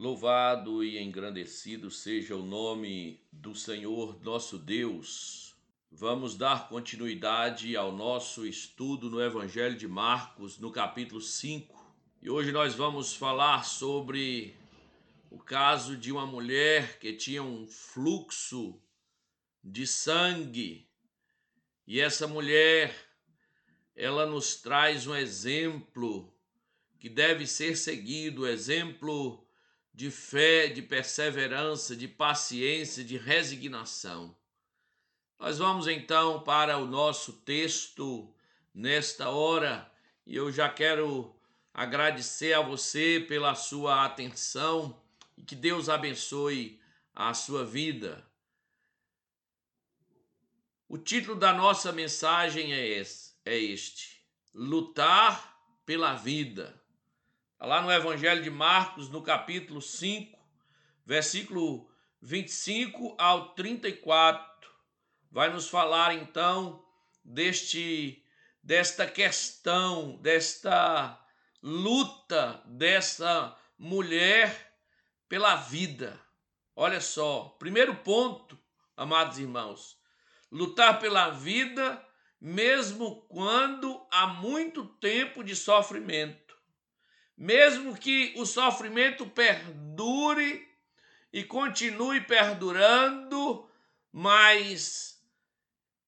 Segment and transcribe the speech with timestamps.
[0.00, 5.54] Louvado e engrandecido seja o nome do Senhor nosso Deus.
[5.92, 11.94] Vamos dar continuidade ao nosso estudo no Evangelho de Marcos, no capítulo 5.
[12.22, 14.56] E hoje nós vamos falar sobre
[15.30, 18.80] o caso de uma mulher que tinha um fluxo
[19.62, 20.88] de sangue.
[21.86, 22.96] E essa mulher,
[23.94, 26.32] ela nos traz um exemplo
[26.98, 29.46] que deve ser seguido, exemplo
[30.00, 34.34] de fé, de perseverança, de paciência, de resignação.
[35.38, 38.34] Nós vamos então para o nosso texto
[38.72, 39.92] nesta hora
[40.26, 41.36] e eu já quero
[41.74, 44.98] agradecer a você pela sua atenção
[45.36, 46.80] e que Deus abençoe
[47.14, 48.26] a sua vida.
[50.88, 53.02] O título da nossa mensagem é,
[53.44, 56.79] é este: Lutar pela vida.
[57.60, 60.34] Tá lá no Evangelho de Marcos, no capítulo 5,
[61.04, 61.90] versículo
[62.22, 64.70] 25 ao 34,
[65.30, 66.82] vai nos falar então
[67.22, 68.24] deste
[68.64, 71.22] desta questão, desta
[71.62, 74.74] luta dessa mulher
[75.28, 76.18] pela vida.
[76.74, 78.58] Olha só, primeiro ponto,
[78.96, 79.98] amados irmãos,
[80.50, 82.02] lutar pela vida
[82.40, 86.50] mesmo quando há muito tempo de sofrimento
[87.40, 90.68] mesmo que o sofrimento perdure
[91.32, 93.66] e continue perdurando,
[94.12, 95.18] mas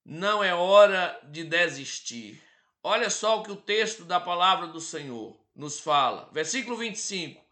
[0.05, 2.43] não é hora de desistir.
[2.83, 6.29] Olha só o que o texto da palavra do Senhor nos fala.
[6.33, 7.43] Versículo 25.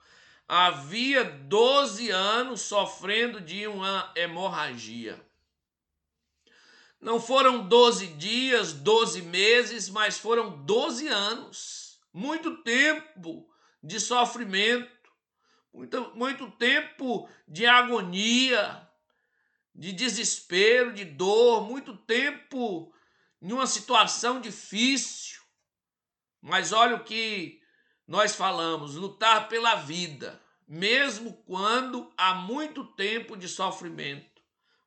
[0.47, 5.19] Havia 12 anos sofrendo de uma hemorragia.
[7.01, 11.99] Não foram 12 dias, 12 meses, mas foram 12 anos.
[12.13, 13.50] Muito tempo
[13.83, 15.11] de sofrimento,
[15.73, 18.89] muito, muito tempo de agonia,
[19.75, 22.93] de desespero, de dor, muito tempo
[23.41, 25.41] em uma situação difícil.
[26.41, 27.61] Mas olha o que
[28.07, 34.29] nós falamos: lutar pela vida, mesmo quando há muito tempo de sofrimento.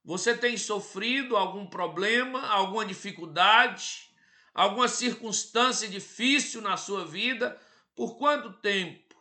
[0.06, 4.10] Você tem sofrido algum problema, alguma dificuldade,
[4.54, 7.58] alguma circunstância difícil na sua vida?
[7.96, 9.16] Por quanto tempo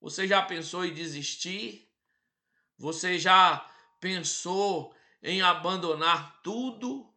[0.00, 1.88] você já pensou em desistir?
[2.76, 3.64] Você já
[4.00, 7.08] pensou em abandonar tudo?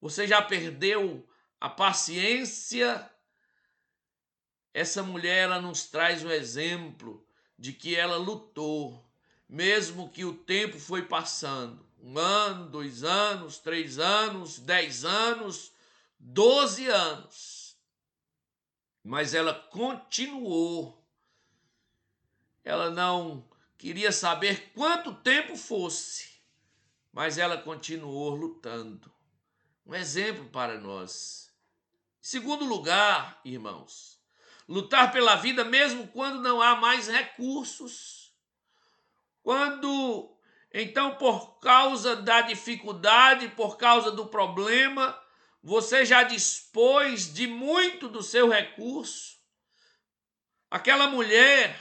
[0.00, 1.28] Você já perdeu
[1.60, 3.10] a paciência?
[4.72, 7.26] Essa mulher ela nos traz um exemplo
[7.58, 9.06] de que ela lutou,
[9.48, 15.72] mesmo que o tempo foi passando um ano, dois anos, três anos, dez anos,
[16.18, 17.55] doze anos
[19.06, 21.00] mas ela continuou.
[22.64, 26.40] Ela não queria saber quanto tempo fosse,
[27.12, 29.08] mas ela continuou lutando.
[29.86, 31.54] Um exemplo para nós.
[32.20, 34.20] Segundo lugar, irmãos,
[34.68, 38.34] lutar pela vida mesmo quando não há mais recursos.
[39.40, 40.36] Quando,
[40.74, 45.16] então, por causa da dificuldade, por causa do problema,
[45.66, 49.36] você já dispôs de muito do seu recurso.
[50.70, 51.76] Aquela mulher,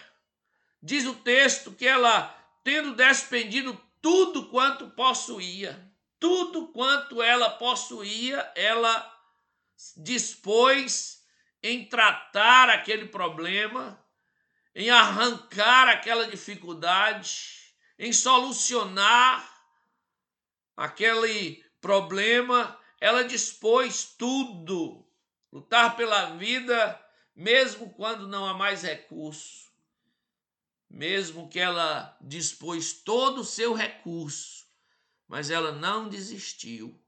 [0.81, 5.79] diz o texto, que ela, tendo despendido tudo quanto possuía,
[6.19, 9.07] tudo quanto ela possuía, ela
[9.95, 11.23] dispôs
[11.61, 14.03] em tratar aquele problema,
[14.73, 19.47] em arrancar aquela dificuldade, em solucionar
[20.75, 25.05] aquele problema ela dispôs tudo,
[25.51, 26.99] lutar pela vida,
[27.35, 29.71] mesmo quando não há mais recurso,
[30.89, 34.65] mesmo que ela dispôs todo o seu recurso,
[35.27, 36.99] mas ela não desistiu.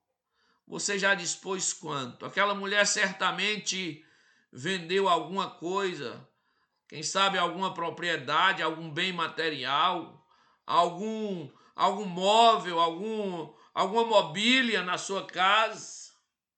[0.67, 2.25] Você já dispôs quanto?
[2.25, 4.03] Aquela mulher certamente
[4.51, 6.27] vendeu alguma coisa,
[6.87, 10.25] quem sabe alguma propriedade, algum bem material,
[10.65, 16.11] algum algum móvel, algum alguma mobília na sua casa.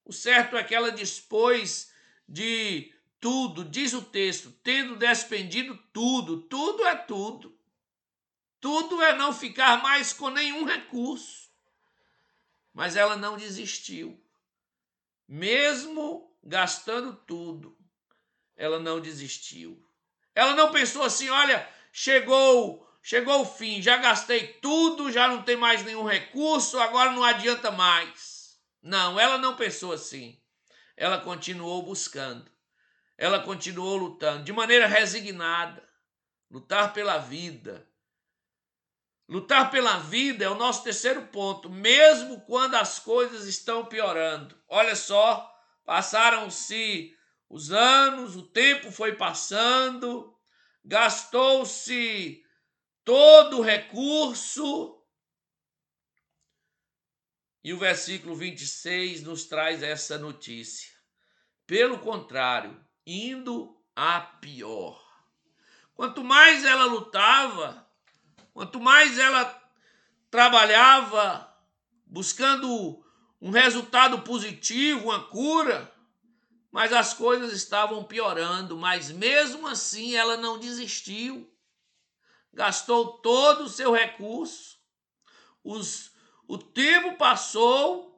[0.06, 1.92] O certo é que ela dispôs
[2.26, 7.60] de tudo, diz o texto, tendo despendido tudo, tudo é tudo.
[8.62, 11.50] Tudo é não ficar mais com nenhum recurso.
[12.74, 14.18] Mas ela não desistiu.
[15.28, 17.78] Mesmo gastando tudo,
[18.56, 19.86] ela não desistiu.
[20.34, 25.56] Ela não pensou assim: olha, chegou chegou o fim, já gastei tudo, já não tem
[25.56, 28.58] mais nenhum recurso, agora não adianta mais.
[28.82, 30.40] Não, ela não pensou assim.
[30.96, 32.50] Ela continuou buscando.
[33.18, 35.84] Ela continuou lutando de maneira resignada,
[36.50, 37.90] lutar pela vida,
[39.30, 44.58] Lutar pela vida é o nosso terceiro ponto, mesmo quando as coisas estão piorando.
[44.68, 45.56] Olha só,
[45.86, 47.16] passaram-se
[47.48, 50.36] os anos, o tempo foi passando,
[50.84, 52.44] gastou-se
[53.10, 55.04] todo recurso.
[57.64, 60.92] E o versículo 26 nos traz essa notícia.
[61.66, 65.04] Pelo contrário, indo a pior.
[65.96, 67.90] Quanto mais ela lutava,
[68.54, 69.60] Quanto mais ela
[70.30, 71.52] trabalhava
[72.06, 73.04] buscando
[73.42, 75.92] um resultado positivo, uma cura,
[76.72, 78.78] mas as coisas estavam piorando.
[78.78, 81.50] Mas mesmo assim ela não desistiu.
[82.54, 84.80] Gastou todo o seu recurso.
[85.64, 86.12] Os,
[86.48, 88.10] o tempo passou,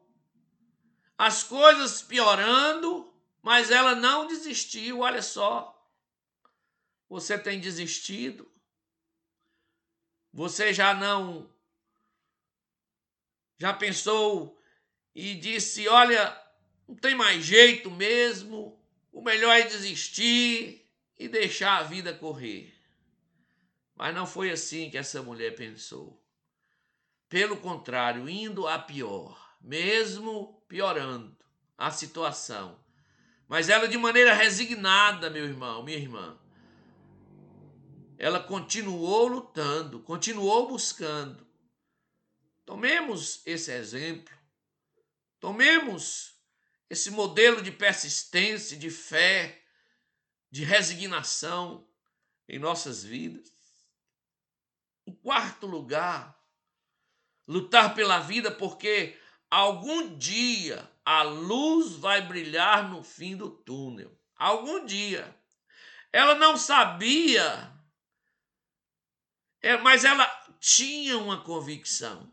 [1.17, 4.99] as coisas piorando, mas ela não desistiu.
[4.99, 5.77] Olha só.
[7.09, 8.49] Você tem desistido?
[10.33, 11.51] Você já não
[13.59, 14.59] já pensou
[15.13, 16.35] e disse: "Olha,
[16.87, 18.81] não tem mais jeito mesmo,
[19.11, 20.89] o melhor é desistir
[21.19, 22.80] e deixar a vida correr".
[24.01, 26.19] Mas não foi assim que essa mulher pensou.
[27.30, 31.38] Pelo contrário, indo a pior, mesmo piorando
[31.77, 32.83] a situação.
[33.48, 36.36] Mas ela de maneira resignada, meu irmão, minha irmã,
[38.18, 41.45] ela continuou lutando, continuou buscando.
[42.65, 44.36] Tomemos esse exemplo,
[45.39, 46.42] tomemos
[46.89, 49.63] esse modelo de persistência, de fé,
[50.50, 51.88] de resignação
[52.50, 53.60] em nossas vidas.
[55.06, 56.38] Em quarto lugar,
[57.48, 59.19] lutar pela vida, porque
[59.50, 64.15] algum dia a luz vai brilhar no fim do túnel.
[64.36, 65.36] Algum dia.
[66.12, 67.71] Ela não sabia
[69.62, 70.25] é, mas ela
[70.59, 72.31] tinha uma convicção.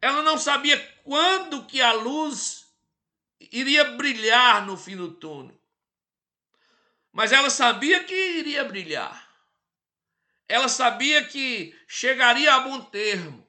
[0.00, 2.66] Ela não sabia quando que a luz
[3.40, 5.58] iria brilhar no fim do túnel.
[7.10, 9.27] Mas ela sabia que iria brilhar.
[10.48, 13.46] Ela sabia que chegaria a bom termo.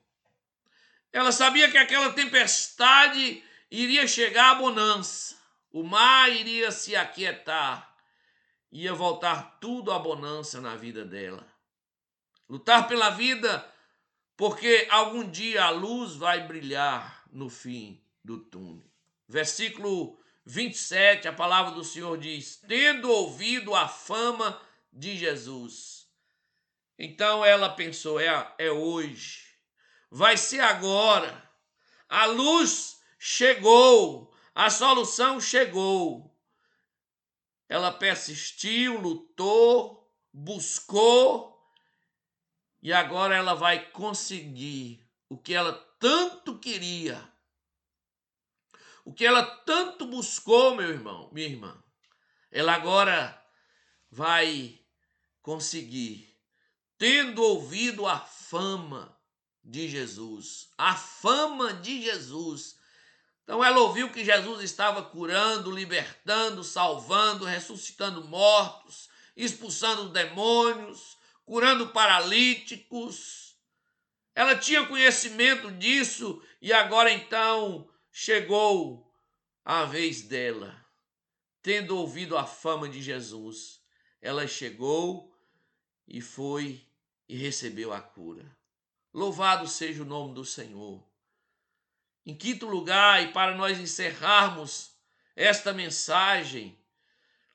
[1.13, 3.41] Ela sabia que aquela tempestade
[3.71, 5.37] iria chegar a bonança.
[5.71, 7.95] O mar iria se aquietar.
[8.71, 11.47] Ia voltar tudo a bonança na vida dela.
[12.47, 13.65] Lutar pela vida,
[14.35, 18.85] porque algum dia a luz vai brilhar no fim do túnel.
[19.27, 24.59] Versículo 27, a palavra do Senhor diz: Tendo ouvido a fama
[24.91, 26.08] de Jesus.
[26.99, 29.45] Então ela pensou: é, é hoje,
[30.11, 31.49] vai ser agora.
[32.09, 36.37] A luz chegou, a solução chegou.
[37.69, 41.59] Ela persistiu, lutou, buscou
[42.81, 47.31] e agora ela vai conseguir o que ela tanto queria.
[49.05, 51.83] O que ela tanto buscou, meu irmão, minha irmã.
[52.51, 53.39] Ela agora
[54.09, 54.79] vai
[55.41, 56.28] conseguir,
[56.99, 59.17] tendo ouvido a fama
[59.63, 62.77] de Jesus, a fama de Jesus.
[63.43, 73.55] Então ela ouviu que Jesus estava curando, libertando, salvando, ressuscitando mortos, expulsando demônios, curando paralíticos.
[74.35, 79.09] Ela tinha conhecimento disso e agora então chegou
[79.63, 80.85] a vez dela.
[81.61, 83.79] Tendo ouvido a fama de Jesus,
[84.21, 85.33] ela chegou
[86.05, 86.88] e foi
[87.29, 88.43] e recebeu a cura.
[89.13, 91.07] Louvado seja o nome do Senhor.
[92.25, 94.91] Em quinto lugar, e para nós encerrarmos
[95.35, 96.77] esta mensagem,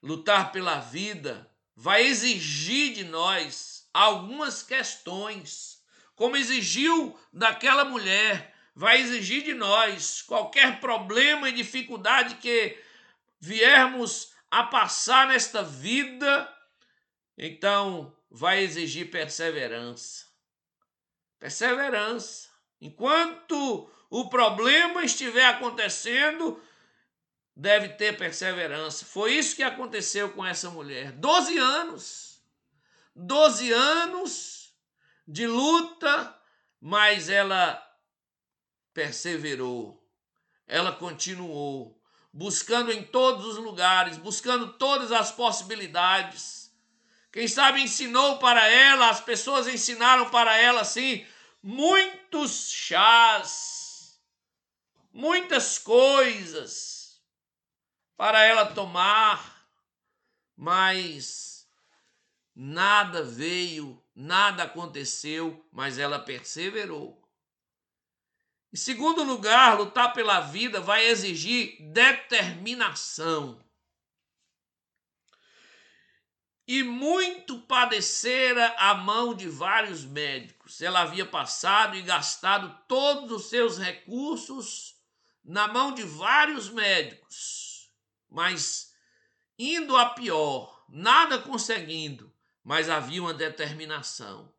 [0.01, 5.83] lutar pela vida vai exigir de nós algumas questões,
[6.15, 12.81] como exigiu daquela mulher, vai exigir de nós qualquer problema e dificuldade que
[13.41, 16.49] viermos a passar nesta vida,
[17.37, 20.27] então vai exigir perseverança.
[21.39, 22.49] Perseverança.
[22.81, 26.61] Enquanto o problema estiver acontecendo,
[27.55, 29.05] deve ter perseverança.
[29.05, 31.13] Foi isso que aconteceu com essa mulher.
[31.13, 32.35] Doze anos
[33.15, 34.75] 12 anos
[35.27, 36.37] de luta,
[36.81, 37.81] mas ela
[38.93, 40.05] perseverou,
[40.67, 46.64] ela continuou, buscando em todos os lugares, buscando todas as possibilidades.
[47.35, 51.27] Quem sabe ensinou para ela, as pessoas ensinaram para ela assim,
[51.61, 54.21] muitos chás,
[55.13, 57.21] muitas coisas
[58.17, 59.67] para ela tomar,
[60.57, 61.69] mas
[62.55, 67.21] nada veio nada aconteceu, mas ela perseverou.
[68.73, 73.64] Em segundo lugar, lutar pela vida vai exigir determinação.
[76.67, 80.81] E muito padecera a mão de vários médicos.
[80.81, 84.95] Ela havia passado e gastado todos os seus recursos
[85.45, 87.91] na mão de vários médicos,
[88.31, 88.95] mas
[89.59, 94.51] indo a pior, nada conseguindo, mas havia uma determinação.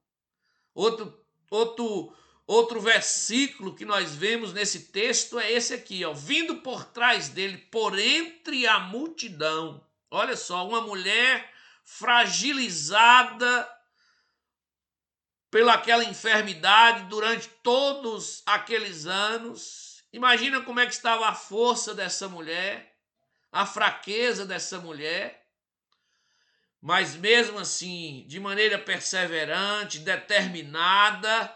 [0.76, 1.20] Outro,
[1.50, 7.30] outro, outro versículo que nós vemos nesse texto é esse aqui, ó, vindo por trás
[7.30, 9.84] dele, por entre a multidão.
[10.12, 11.52] Olha só, uma mulher
[11.86, 13.70] fragilizada
[15.50, 20.04] pelaquela enfermidade durante todos aqueles anos.
[20.12, 22.98] Imagina como é que estava a força dessa mulher,
[23.52, 25.46] a fraqueza dessa mulher
[26.86, 31.52] mas mesmo assim, de maneira perseverante, determinada,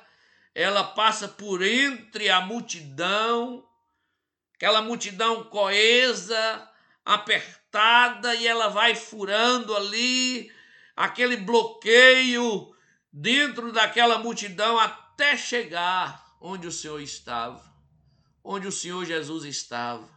[0.56, 3.64] ela passa por entre a multidão,
[4.56, 6.69] aquela multidão coesa,
[7.10, 10.52] apertada, e ela vai furando ali
[10.96, 12.76] aquele bloqueio
[13.12, 17.64] dentro daquela multidão até chegar onde o Senhor estava,
[18.44, 20.08] onde o Senhor Jesus estava.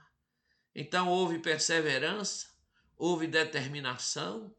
[0.74, 2.48] Então houve perseverança,
[2.96, 4.54] houve determinação,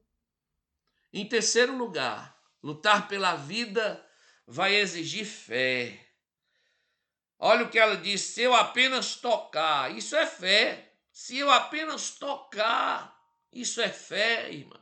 [1.12, 4.04] em terceiro lugar, lutar pela vida
[4.48, 6.00] vai exigir fé.
[7.38, 10.93] Olha o que ela diz: se eu apenas tocar, isso é fé.
[11.14, 13.16] Se eu apenas tocar,
[13.52, 14.82] isso é fé, irmãos.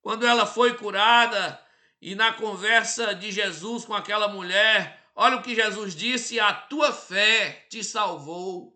[0.00, 1.62] Quando ela foi curada
[2.00, 6.94] e na conversa de Jesus com aquela mulher, olha o que Jesus disse: a tua
[6.94, 8.74] fé te salvou.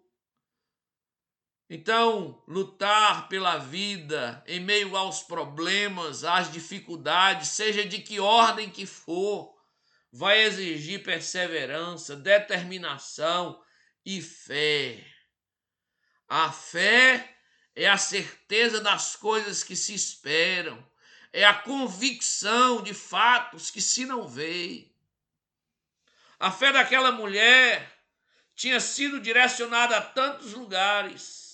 [1.70, 8.84] Então, lutar pela vida em meio aos problemas, às dificuldades, seja de que ordem que
[8.84, 9.54] for,
[10.12, 13.58] vai exigir perseverança, determinação
[14.04, 15.13] e fé.
[16.28, 17.36] A fé
[17.74, 20.84] é a certeza das coisas que se esperam,
[21.32, 24.92] é a convicção de fatos que se não veem.
[26.38, 27.92] A fé daquela mulher
[28.54, 31.44] tinha sido direcionada a tantos lugares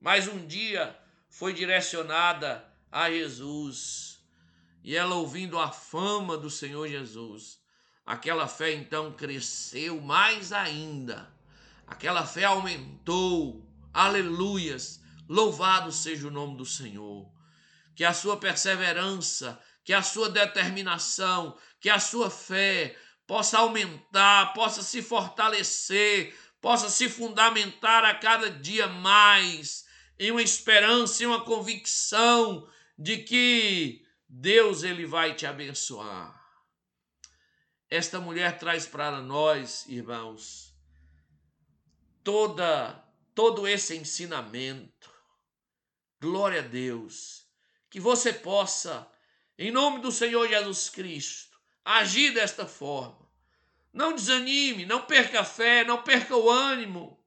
[0.00, 0.96] mas um dia
[1.28, 4.18] foi direcionada a Jesus.
[4.82, 7.60] E ela, ouvindo a fama do Senhor Jesus,
[8.06, 11.30] aquela fé então cresceu mais ainda.
[11.86, 13.68] Aquela fé aumentou.
[13.92, 15.00] Aleluias!
[15.28, 17.30] Louvado seja o nome do Senhor.
[17.94, 24.82] Que a sua perseverança, que a sua determinação, que a sua fé possa aumentar, possa
[24.82, 29.84] se fortalecer, possa se fundamentar a cada dia mais
[30.18, 32.68] em uma esperança, em uma convicção
[32.98, 36.38] de que Deus ele vai te abençoar.
[37.88, 40.74] Esta mulher traz para nós, irmãos,
[42.22, 42.99] toda
[43.34, 45.10] todo esse ensinamento.
[46.20, 47.46] Glória a Deus,
[47.88, 49.10] que você possa,
[49.58, 53.30] em nome do Senhor Jesus Cristo, agir desta forma.
[53.92, 57.18] Não desanime, não perca a fé, não perca o ânimo,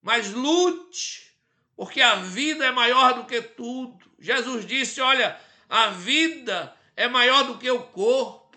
[0.00, 1.32] mas lute
[1.76, 3.98] porque a vida é maior do que tudo.
[4.18, 5.36] Jesus disse: Olha,
[5.68, 8.56] a vida é maior do que o corpo.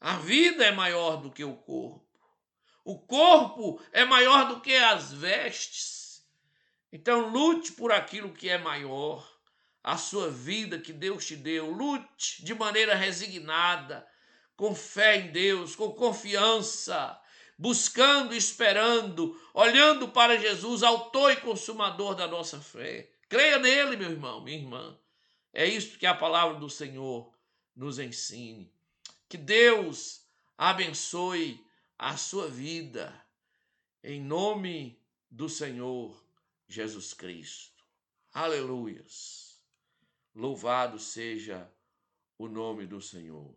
[0.00, 2.05] A vida é maior do que o corpo.
[2.86, 6.24] O corpo é maior do que as vestes.
[6.92, 9.28] Então, lute por aquilo que é maior.
[9.82, 11.68] A sua vida que Deus te deu.
[11.68, 14.06] Lute de maneira resignada,
[14.56, 17.20] com fé em Deus, com confiança
[17.58, 23.10] buscando, esperando, olhando para Jesus, autor e consumador da nossa fé.
[23.28, 24.96] Creia nele, meu irmão, minha irmã.
[25.52, 27.32] É isso que a palavra do Senhor
[27.74, 28.72] nos ensine.
[29.28, 30.24] Que Deus
[30.56, 31.65] abençoe
[31.98, 33.12] a sua vida,
[34.02, 34.98] em nome
[35.30, 36.24] do Senhor
[36.66, 37.84] Jesus Cristo.
[38.32, 39.60] Aleluias.
[40.34, 41.70] Louvado seja
[42.38, 43.54] o nome do Senhor.